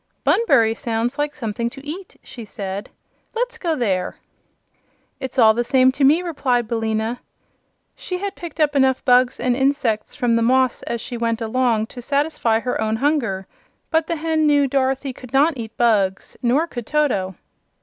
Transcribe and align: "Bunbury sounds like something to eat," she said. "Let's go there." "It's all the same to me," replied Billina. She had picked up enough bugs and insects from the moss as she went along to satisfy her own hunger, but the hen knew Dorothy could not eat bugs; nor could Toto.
"Bunbury 0.23 0.73
sounds 0.73 1.19
like 1.19 1.31
something 1.31 1.69
to 1.69 1.87
eat," 1.87 2.17
she 2.23 2.43
said. 2.43 2.89
"Let's 3.35 3.59
go 3.59 3.75
there." 3.75 4.15
"It's 5.19 5.37
all 5.37 5.53
the 5.53 5.63
same 5.63 5.91
to 5.91 6.03
me," 6.03 6.23
replied 6.23 6.67
Billina. 6.67 7.19
She 7.95 8.17
had 8.17 8.33
picked 8.33 8.59
up 8.59 8.75
enough 8.75 9.05
bugs 9.05 9.39
and 9.39 9.55
insects 9.55 10.15
from 10.15 10.35
the 10.35 10.41
moss 10.41 10.81
as 10.81 11.01
she 11.01 11.17
went 11.17 11.39
along 11.39 11.85
to 11.93 12.01
satisfy 12.01 12.61
her 12.61 12.81
own 12.81 12.95
hunger, 12.95 13.45
but 13.91 14.07
the 14.07 14.15
hen 14.15 14.47
knew 14.47 14.65
Dorothy 14.65 15.13
could 15.13 15.33
not 15.33 15.53
eat 15.55 15.77
bugs; 15.77 16.35
nor 16.41 16.65
could 16.65 16.87
Toto. 16.87 17.35